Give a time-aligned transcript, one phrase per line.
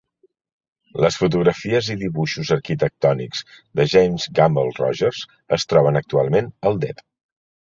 [1.03, 3.43] Les fotografies i dibuixos arquitectònics
[3.81, 5.23] de James Gamble Rogers
[5.59, 7.07] es troben actualment al Dep.